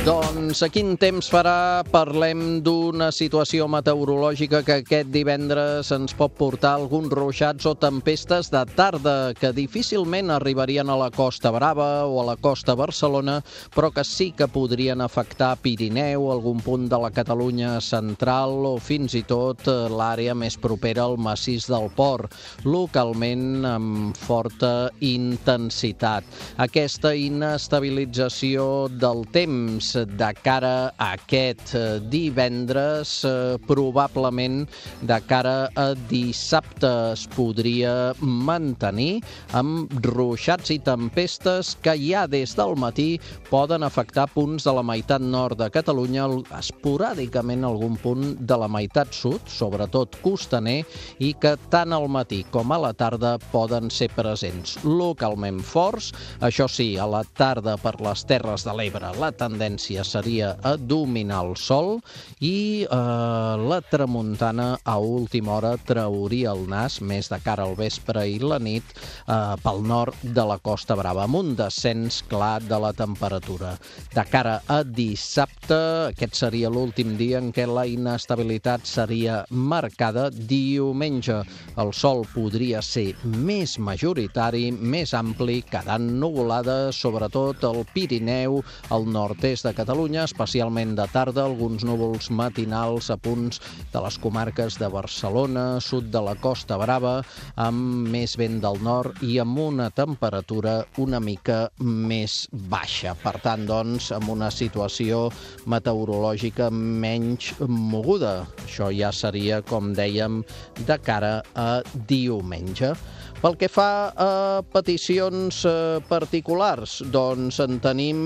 Doncs 0.00 0.62
a 0.64 0.70
quin 0.72 0.94
temps 0.96 1.26
farà? 1.28 1.82
Parlem 1.92 2.62
d'una 2.64 3.10
situació 3.12 3.66
meteorològica 3.68 4.62
que 4.64 4.78
aquest 4.80 5.10
divendres 5.12 5.90
ens 5.92 6.14
pot 6.16 6.32
portar 6.38 6.70
alguns 6.78 7.12
ruixats 7.12 7.68
o 7.68 7.74
tempestes 7.76 8.48
de 8.48 8.62
tarda 8.78 9.34
que 9.36 9.50
difícilment 9.52 10.32
arribarien 10.32 10.88
a 10.88 10.96
la 10.96 11.10
Costa 11.12 11.52
Brava 11.52 12.06
o 12.08 12.16
a 12.22 12.24
la 12.30 12.36
Costa 12.40 12.72
Barcelona, 12.80 13.42
però 13.74 13.90
que 13.92 14.00
sí 14.08 14.30
que 14.32 14.48
podrien 14.48 15.04
afectar 15.04 15.50
Pirineu, 15.60 16.30
algun 16.32 16.64
punt 16.64 16.88
de 16.88 16.96
la 16.96 17.12
Catalunya 17.12 17.74
central 17.84 18.56
o 18.70 18.78
fins 18.80 19.18
i 19.20 19.22
tot 19.28 19.68
eh, 19.68 19.76
l'àrea 19.92 20.32
més 20.32 20.56
propera 20.56 21.04
al 21.04 21.18
massís 21.20 21.68
del 21.68 21.90
Port, 21.92 22.32
localment 22.64 23.68
amb 23.68 24.16
forta 24.16 24.88
intensitat. 25.04 26.24
Aquesta 26.56 27.12
inestabilització 27.12 28.88
del 28.96 29.26
temps 29.36 29.89
de 29.94 30.28
cara 30.42 30.92
a 30.96 31.12
aquest 31.16 31.74
eh, 31.74 32.00
divendres, 32.10 33.24
eh, 33.24 33.58
probablement 33.66 34.64
de 35.06 35.18
cara 35.28 35.68
a 35.76 35.90
dissabte 36.10 36.90
es 37.12 37.26
podria 37.34 38.12
mantenir 38.20 39.20
amb 39.56 39.92
ruixats 40.06 40.72
i 40.74 40.78
tempestes 40.84 41.74
que 41.84 41.94
ja 41.98 42.26
des 42.30 42.54
del 42.58 42.76
matí 42.80 43.20
poden 43.50 43.84
afectar 43.86 44.28
punts 44.34 44.66
de 44.66 44.74
la 44.76 44.84
meitat 44.86 45.22
nord 45.22 45.58
de 45.60 45.70
Catalunya, 45.70 46.26
esporàdicament 46.58 47.66
algun 47.66 47.96
punt 48.00 48.34
de 48.40 48.60
la 48.60 48.68
meitat 48.70 49.12
sud, 49.14 49.40
sobretot 49.50 50.20
costaner, 50.24 50.84
i 51.18 51.32
que 51.40 51.56
tant 51.72 51.92
al 51.96 52.08
matí 52.08 52.42
com 52.54 52.72
a 52.72 52.80
la 52.80 52.92
tarda 52.92 53.36
poden 53.50 53.90
ser 53.90 54.10
presents 54.16 54.78
localment 54.84 55.60
forts. 55.64 56.12
Això 56.40 56.68
sí, 56.70 56.94
a 56.98 57.06
la 57.10 57.24
tarda 57.36 57.76
per 57.80 57.96
les 58.04 58.24
Terres 58.28 58.66
de 58.66 58.74
l'Ebre 58.76 59.10
la 59.20 59.30
tendència 59.34 59.79
tendència 59.80 60.04
seria 60.04 60.56
a 60.62 60.76
dominar 60.76 61.40
el 61.46 61.56
sol 61.56 62.00
i 62.40 62.84
eh, 62.84 63.56
la 63.70 63.80
tramuntana 63.80 64.78
a 64.84 64.98
última 64.98 65.56
hora 65.56 65.76
trauria 65.78 66.52
el 66.52 66.68
nas 66.68 67.00
més 67.00 67.30
de 67.30 67.38
cara 67.40 67.64
al 67.64 67.76
vespre 67.76 68.26
i 68.28 68.38
la 68.38 68.58
nit 68.58 68.84
eh, 68.92 69.56
pel 69.62 69.80
nord 69.82 70.14
de 70.22 70.44
la 70.44 70.58
Costa 70.58 70.96
Brava, 70.96 71.24
amb 71.24 71.36
un 71.36 71.54
descens 71.56 72.22
clar 72.28 72.60
de 72.62 72.78
la 72.78 72.92
temperatura. 72.92 73.76
De 74.12 74.24
cara 74.28 74.60
a 74.68 74.82
dissabte, 74.84 76.10
aquest 76.10 76.36
seria 76.36 76.68
l'últim 76.68 77.16
dia 77.16 77.38
en 77.40 77.50
què 77.52 77.66
la 77.66 77.86
inestabilitat 77.86 78.84
seria 78.84 79.44
marcada. 79.50 80.28
Diumenge 80.30 81.40
el 81.80 81.92
sol 81.94 82.26
podria 82.34 82.82
ser 82.82 83.14
més 83.24 83.78
majoritari, 83.78 84.70
més 84.72 85.14
ampli, 85.14 85.62
quedant 85.70 86.10
nuvolada, 86.20 86.92
sobretot 86.92 87.64
al 87.64 87.84
Pirineu, 87.94 88.60
al 88.90 89.08
nord-est 89.08 89.64
de 89.64 89.69
Catalunya, 89.76 90.24
especialment 90.26 90.96
de 90.98 91.06
tarda, 91.12 91.44
alguns 91.44 91.84
núvols 91.86 92.30
matinals 92.34 93.10
a 93.10 93.16
punts 93.20 93.60
de 93.92 94.02
les 94.04 94.18
comarques 94.22 94.78
de 94.80 94.88
Barcelona, 94.92 95.64
sud 95.84 96.10
de 96.12 96.22
la 96.24 96.34
Costa 96.40 96.78
Brava, 96.80 97.20
amb 97.60 98.08
més 98.12 98.36
vent 98.40 98.58
del 98.62 98.80
nord 98.84 99.22
i 99.26 99.38
amb 99.42 99.58
una 99.62 99.90
temperatura 99.94 100.80
una 101.02 101.20
mica 101.20 101.60
més 101.80 102.48
baixa. 102.72 103.14
Per 103.22 103.36
tant, 103.44 103.66
doncs, 103.68 104.10
amb 104.16 104.32
una 104.32 104.50
situació 104.54 105.28
meteorològica 105.70 106.70
menys 106.74 107.52
moguda. 107.68 108.46
Això 108.66 108.90
ja 108.94 109.12
seria, 109.14 109.62
com 109.62 109.94
dèiem, 109.96 110.42
de 110.86 110.98
cara 111.04 111.40
a 111.54 111.70
diumenge. 112.10 112.94
Pel 113.40 113.54
que 113.56 113.70
fa 113.72 114.12
a 114.20 114.32
peticions 114.68 115.62
eh, 115.64 116.00
particulars, 116.10 116.98
doncs 117.08 117.56
en 117.64 117.78
tenim 117.80 118.18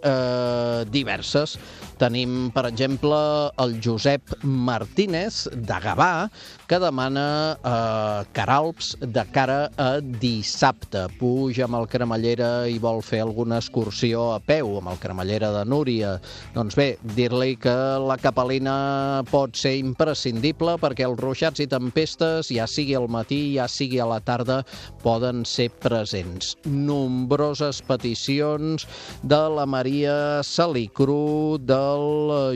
eh, 0.00 0.86
diverses. 0.88 1.58
Tenim, 2.00 2.50
per 2.54 2.64
exemple, 2.66 3.16
el 3.62 3.76
Josep 3.84 4.34
Martínez 4.42 5.44
de 5.54 5.76
Gavà, 5.84 6.28
que 6.66 6.80
demana 6.82 7.26
eh, 7.54 8.24
caralps 8.34 8.94
de 9.00 9.24
cara 9.34 9.68
a 9.78 9.88
dissabte. 10.00 11.04
Puja 11.20 11.68
amb 11.68 11.78
el 11.78 11.86
cremallera 11.92 12.66
i 12.70 12.80
vol 12.82 13.02
fer 13.04 13.20
alguna 13.22 13.60
excursió 13.62 14.30
a 14.34 14.40
peu 14.42 14.78
amb 14.80 14.90
el 14.90 14.98
cremallera 15.02 15.52
de 15.54 15.64
Núria. 15.68 16.16
Doncs 16.56 16.74
bé, 16.78 16.88
dir-li 17.14 17.54
que 17.60 17.74
la 18.02 18.18
capelina 18.18 19.22
pot 19.30 19.54
ser 19.58 19.76
imprescindible 19.78 20.76
perquè 20.82 21.06
els 21.06 21.20
ruixats 21.20 21.62
i 21.62 21.68
tempestes, 21.70 22.50
ja 22.50 22.66
sigui 22.70 22.96
al 22.98 23.06
matí, 23.12 23.40
ja 23.54 23.68
sigui 23.70 24.00
a 24.02 24.08
la 24.10 24.20
tarda, 24.24 24.62
poden 25.04 25.44
ser 25.46 25.70
presents. 25.84 26.54
Nombroses 26.64 27.82
peticions 27.86 28.88
de 29.22 29.42
la 29.54 29.66
Maria 29.68 30.42
Salicru, 30.42 31.60
del 31.62 31.93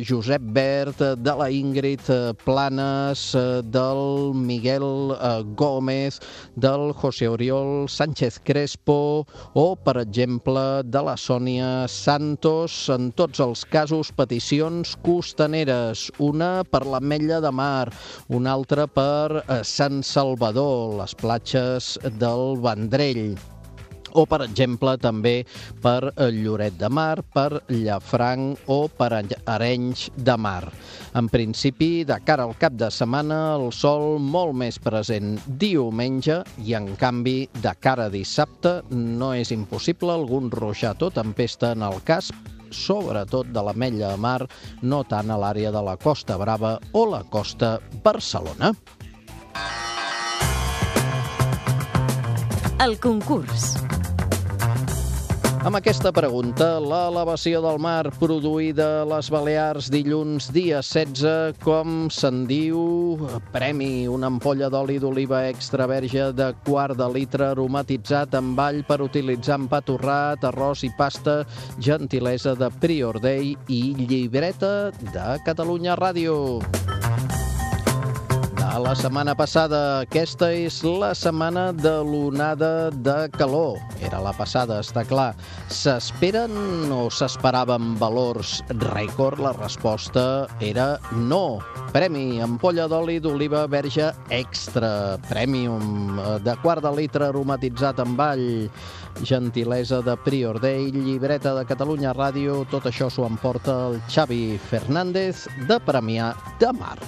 Josep 0.08 0.42
Bert, 0.54 0.98
de 0.98 1.34
la 1.36 1.50
Ingrid 1.50 2.00
Planes, 2.44 3.36
del 3.64 4.32
Miguel 4.34 5.14
eh, 5.14 5.42
Gómez, 5.56 6.20
del 6.56 6.92
José 6.92 7.28
Oriol 7.28 7.88
Sánchez 7.88 8.40
Crespo 8.44 9.26
o, 9.54 9.76
per 9.76 9.98
exemple, 10.02 10.82
de 10.84 11.02
la 11.02 11.16
Sònia 11.16 11.88
Santos. 11.88 12.88
En 12.94 13.12
tots 13.12 13.40
els 13.44 13.66
casos, 13.68 14.12
peticions 14.14 14.96
costaneres. 15.04 16.08
Una 16.18 16.64
per 16.64 16.84
l'Ametlla 16.86 17.42
de 17.44 17.52
Mar, 17.52 17.92
una 18.28 18.56
altra 18.56 18.86
per 18.86 19.42
eh, 19.44 19.62
Sant 19.62 20.02
Salvador, 20.02 20.98
les 21.02 21.14
platges 21.18 21.96
del 22.18 22.58
Vendrell 22.64 23.36
o, 24.14 24.24
per 24.28 24.42
exemple, 24.46 24.96
també 25.00 25.42
per 25.82 26.12
Lloret 26.34 26.78
de 26.80 26.88
Mar, 26.88 27.22
per 27.22 27.62
Llafranc 27.68 28.68
o 28.72 28.80
per 28.88 29.10
Arenys 29.18 30.08
de 30.16 30.36
Mar. 30.36 30.68
En 31.18 31.28
principi, 31.32 32.04
de 32.08 32.18
cara 32.24 32.44
al 32.48 32.56
cap 32.60 32.76
de 32.78 32.90
setmana, 32.94 33.56
el 33.56 33.72
sol 33.72 34.18
molt 34.20 34.54
més 34.56 34.78
present 34.82 35.36
diumenge 35.60 36.42
i, 36.64 36.74
en 36.78 36.94
canvi, 37.00 37.40
de 37.62 37.74
cara 37.80 38.06
a 38.08 38.12
dissabte, 38.12 38.80
no 38.90 39.32
és 39.34 39.52
impossible 39.54 40.14
algun 40.14 40.52
ruixat 40.52 41.02
o 41.02 41.10
tempesta 41.14 41.72
en 41.76 41.84
el 41.86 42.00
cas 42.06 42.32
sobretot 42.70 43.48
de 43.52 43.62
l'Ametlla 43.64 44.12
de 44.12 44.20
Mar, 44.20 44.42
no 44.82 45.02
tant 45.08 45.30
a 45.30 45.38
l'àrea 45.40 45.72
de 45.72 45.82
la 45.84 45.96
Costa 45.96 46.36
Brava 46.40 46.78
o 46.92 47.06
la 47.08 47.22
Costa 47.24 47.78
Barcelona. 48.04 48.74
El 52.78 52.98
concurs. 53.02 53.97
Amb 55.68 55.76
aquesta 55.76 56.08
pregunta, 56.16 56.78
l'elevació 56.80 57.58
del 57.60 57.76
mar 57.84 58.08
produïda 58.16 58.86
a 59.02 59.08
les 59.10 59.26
Balears 59.28 59.90
dilluns 59.92 60.46
dia 60.54 60.78
16, 60.80 61.58
com 61.60 62.06
se'n 62.08 62.46
diu, 62.48 63.18
premi, 63.52 64.08
una 64.08 64.30
ampolla 64.32 64.70
d'oli 64.72 64.96
d'oliva 64.96 65.42
extra 65.50 65.84
verge 65.90 66.30
de 66.32 66.48
quart 66.64 66.96
de 66.96 67.10
litre 67.12 67.50
aromatitzat 67.50 68.38
amb 68.40 68.64
all 68.64 68.80
per 68.88 69.02
utilitzar 69.04 69.60
en 69.60 69.68
pa 69.68 69.82
torrat, 69.84 70.48
arròs 70.48 70.86
i 70.88 70.92
pasta, 70.96 71.42
gentilesa 71.76 72.56
de 72.56 72.72
Prior 72.80 73.20
Day 73.20 73.52
i 73.68 73.82
llibreta 74.08 74.88
de 75.04 75.28
Catalunya 75.44 76.00
Ràdio 76.00 76.97
la 78.78 78.94
setmana 78.94 79.34
passada. 79.34 79.78
Aquesta 80.04 80.48
és 80.54 80.80
la 80.86 81.10
setmana 81.16 81.68
de 81.74 81.92
l'onada 82.06 82.90
de 82.90 83.28
calor. 83.34 83.78
Era 84.04 84.20
la 84.22 84.32
passada, 84.36 84.78
està 84.84 85.04
clar. 85.08 85.32
S'esperen 85.72 86.90
o 86.94 87.08
s'esperaven 87.10 87.96
valors 88.00 88.58
rècord? 88.92 89.42
La 89.42 89.52
resposta 89.56 90.46
era 90.64 90.96
no. 91.28 91.58
Premi, 91.94 92.40
ampolla 92.44 92.88
d'oli 92.90 93.18
d'oliva 93.24 93.66
verge 93.70 94.12
extra, 94.34 95.18
premium, 95.28 96.18
de 96.44 96.56
quart 96.62 96.84
de 96.84 96.92
litre 96.94 97.30
aromatitzat 97.32 98.02
amb 98.04 98.20
all, 98.20 98.48
gentilesa 99.24 100.02
de 100.06 100.16
Prior 100.24 100.60
Day, 100.62 100.92
llibreta 100.94 101.56
de 101.58 101.66
Catalunya 101.66 102.14
Ràdio, 102.14 102.62
tot 102.70 102.86
això 102.86 103.10
s'ho 103.10 103.26
emporta 103.26 103.80
el 103.88 104.02
Xavi 104.12 104.58
Fernández 104.70 105.48
de 105.66 105.80
Premià 105.88 106.34
de 106.60 106.76
Mar. 106.78 106.98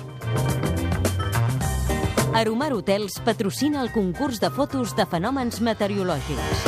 Aromar 2.40 2.72
Hotels 2.72 3.18
patrocina 3.20 3.82
el 3.82 3.90
concurs 3.92 4.38
de 4.40 4.48
fotos 4.48 4.94
de 4.96 5.04
fenòmens 5.04 5.58
meteorològics. 5.60 6.62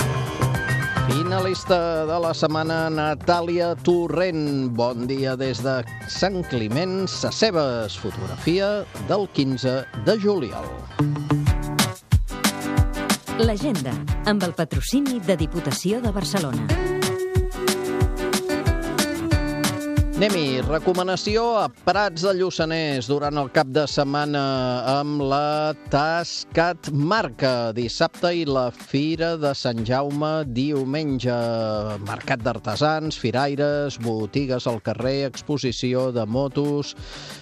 Finalista 1.07 1.79
de 2.05 2.19
la 2.21 2.35
setmana, 2.37 2.91
Natàlia 2.93 3.71
Torrent. 3.81 4.69
Bon 4.77 5.07
dia 5.09 5.33
des 5.41 5.63
de 5.65 5.79
Sant 6.13 6.43
Climent, 6.53 7.07
Sacebes. 7.09 7.97
Fotografia 8.05 8.85
del 9.09 9.25
15 9.33 9.79
de 10.05 10.21
juliol. 10.21 10.69
L'agenda, 13.41 13.97
amb 14.29 14.45
el 14.45 14.53
patrocini 14.53 15.23
de 15.25 15.41
Diputació 15.41 16.05
de 16.05 16.13
Barcelona. 16.13 17.02
Anem-hi. 20.23 20.61
Recomanació 20.63 21.41
a 21.59 21.65
Prats 21.83 22.23
de 22.23 22.31
Lluçanès 22.39 23.09
durant 23.11 23.41
el 23.41 23.49
cap 23.51 23.67
de 23.75 23.83
setmana 23.91 24.43
amb 24.87 25.25
la 25.27 25.75
Tascat 25.91 26.93
Marca 26.95 27.73
dissabte 27.75 28.31
i 28.31 28.45
la 28.47 28.69
Fira 28.71 29.33
de 29.43 29.51
Sant 29.59 29.83
Jaume 29.83 30.45
diumenge. 30.47 31.35
Mercat 32.07 32.45
d'artesans, 32.47 33.19
firaires, 33.19 33.97
botigues 33.99 34.69
al 34.71 34.79
carrer, 34.87 35.25
exposició 35.27 36.13
de 36.15 36.23
motos, 36.23 36.95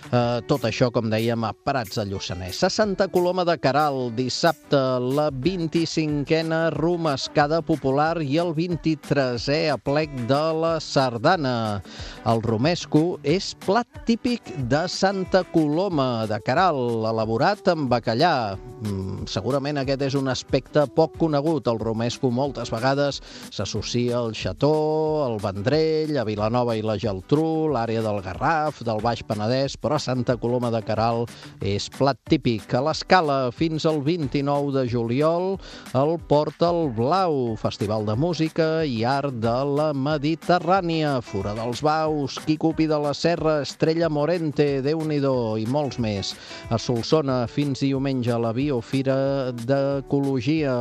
eh, 0.09 0.41
tot 0.49 0.65
això, 0.65 0.89
com 0.89 1.13
dèiem, 1.13 1.45
a 1.45 1.53
Prats 1.53 2.01
de 2.01 2.07
Lluçanès. 2.09 2.63
A 2.65 2.73
Santa 2.73 3.11
Coloma 3.13 3.45
de 3.45 3.59
Caral, 3.61 4.09
dissabte, 4.17 4.81
la 5.21 5.29
25a 5.29 6.71
romescada 6.79 7.61
popular 7.61 8.23
i 8.25 8.41
el 8.41 8.57
23è 8.57 9.69
aplec 9.77 10.17
de 10.33 10.43
la 10.65 10.79
Sardana. 10.81 11.83
El 12.25 12.41
romesco 12.71 13.19
és 13.27 13.49
plat 13.67 13.89
típic 14.07 14.47
de 14.71 14.85
Santa 14.87 15.41
Coloma 15.51 16.23
de 16.31 16.37
Caral, 16.39 17.03
elaborat 17.11 17.67
amb 17.73 17.91
bacallà. 17.91 18.55
Mm, 18.81 19.27
segurament 19.29 19.77
aquest 19.77 20.05
és 20.07 20.15
un 20.15 20.31
aspecte 20.31 20.87
poc 20.95 21.17
conegut. 21.19 21.67
El 21.67 21.81
romesco 21.83 22.31
moltes 22.31 22.71
vegades 22.71 23.19
s'associa 23.51 24.21
al 24.21 24.31
Xató, 24.39 25.25
al 25.27 25.41
Vendrell, 25.43 26.15
a 26.17 26.25
Vilanova 26.25 26.77
i 26.79 26.85
la 26.87 26.97
Geltrú, 26.97 27.69
l'àrea 27.75 28.05
del 28.07 28.23
Garraf, 28.23 28.85
del 28.87 29.03
Baix 29.03 29.25
Penedès, 29.27 29.77
però 29.77 29.99
Santa 29.99 30.39
Coloma 30.39 30.71
de 30.71 30.81
Caral 30.87 31.27
és 31.61 31.91
plat 31.91 32.17
típic. 32.31 32.71
A 32.73 32.85
l'escala, 32.87 33.51
fins 33.51 33.85
al 33.85 34.01
29 34.07 34.73
de 34.79 34.87
juliol, 34.89 35.59
el 35.93 36.15
Portal 36.31 36.89
Blau, 36.95 37.57
Festival 37.61 38.07
de 38.07 38.15
Música 38.15 38.71
i 38.87 39.03
Art 39.05 39.43
de 39.43 39.59
la 39.75 39.91
Mediterrània, 39.93 41.19
Fura 41.21 41.57
dels 41.59 41.83
Baus, 41.83 42.39
Quicupi 42.61 42.85
de 42.85 42.99
la 43.01 43.15
Serra, 43.15 43.63
Estrella 43.65 44.11
Morente, 44.13 44.83
déu 44.85 45.01
nhi 45.09 45.17
i 45.17 45.65
molts 45.65 45.97
més. 45.97 46.35
A 46.69 46.77
Solsona, 46.77 47.47
fins 47.49 47.81
diumenge, 47.81 48.37
la 48.37 48.51
Biofira 48.53 49.49
d'Ecologia, 49.65 50.75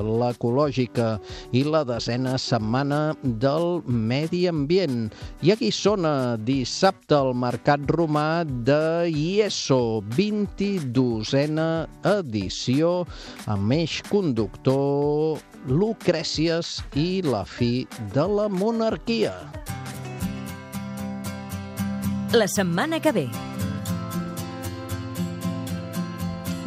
l'Ecològica 0.00 1.20
i 1.52 1.62
la 1.68 1.84
desena 1.84 2.38
setmana 2.40 3.12
del 3.20 3.82
Medi 3.84 4.46
Ambient. 4.48 5.12
I 5.44 5.52
aquí 5.52 5.68
sona 5.68 6.38
dissabte 6.40 7.12
al 7.18 7.34
Mercat 7.36 7.84
Romà 7.84 8.40
de 8.48 9.04
IESO, 9.12 10.00
22a 10.16 11.68
edició, 12.16 13.04
amb 13.44 13.76
eix 13.76 14.00
conductor 14.08 15.36
Lucrècies 15.68 16.78
i 16.96 17.20
la 17.20 17.44
fi 17.44 17.84
de 18.16 18.24
la 18.24 18.48
monarquia. 18.48 19.36
La 22.32 22.48
setmana 22.48 23.00
que 23.00 23.12
ve. 23.12 23.30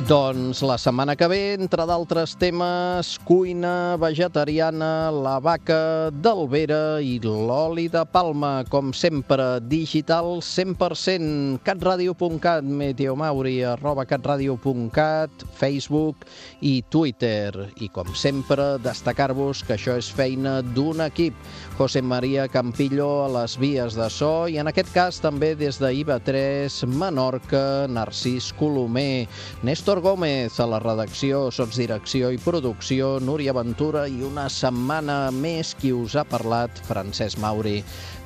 Doncs 0.09 0.63
la 0.65 0.79
setmana 0.81 1.13
que 1.13 1.27
ve, 1.29 1.53
entre 1.53 1.83
d'altres 1.85 2.31
temes, 2.41 3.11
cuina 3.27 3.93
vegetariana, 4.01 5.11
la 5.13 5.35
vaca 5.37 6.09
d'Albera 6.09 6.97
i 7.05 7.19
l'oli 7.21 7.85
de 7.93 8.01
palma, 8.09 8.63
com 8.73 8.89
sempre, 8.89 9.59
digital 9.61 10.41
100%, 10.41 11.59
catradio.cat, 11.61 12.65
meteomauri, 12.65 13.59
arroba 13.69 14.07
catradio.cat, 14.09 15.45
Facebook 15.53 16.25
i 16.65 16.81
Twitter. 16.89 17.69
I 17.77 17.91
com 17.93 18.09
sempre, 18.17 18.79
destacar-vos 18.81 19.61
que 19.61 19.77
això 19.77 19.99
és 20.01 20.09
feina 20.09 20.63
d'un 20.65 21.05
equip. 21.05 21.37
José 21.77 22.01
María 22.01 22.49
Campillo 22.49 23.11
a 23.27 23.29
les 23.37 23.59
vies 23.61 23.93
de 23.95 24.09
so 24.11 24.49
i 24.49 24.57
en 24.59 24.67
aquest 24.73 24.89
cas 24.91 25.21
també 25.21 25.53
des 25.55 25.77
de 25.79 25.93
IVA3, 26.01 26.81
Menorca, 26.97 27.85
Narcís 27.87 28.49
Colomer, 28.57 29.29
Néstor 29.63 29.98
Gómez 30.01 30.59
a 30.59 30.65
la 30.69 30.79
redacció, 30.81 31.45
sotsdirecció 31.53 32.33
i 32.33 32.41
producció, 32.41 33.17
Núria 33.23 33.53
Ventura 33.55 34.07
i 34.09 34.23
una 34.25 34.47
setmana 34.49 35.29
més 35.35 35.75
qui 35.79 35.93
us 35.95 36.17
ha 36.19 36.25
parlat, 36.27 36.83
Francesc 36.89 37.39
Mauri. 37.43 37.79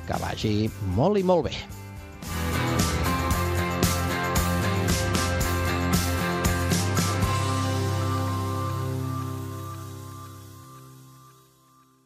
Que 0.08 0.20
vagi 0.20 0.56
molt 0.98 1.20
i 1.20 1.24
molt 1.26 1.50
bé. 1.50 1.83